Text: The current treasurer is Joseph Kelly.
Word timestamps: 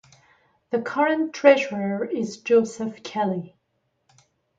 The 0.71 0.81
current 0.81 1.31
treasurer 1.31 2.03
is 2.05 2.37
Joseph 2.37 3.03
Kelly. 3.03 3.55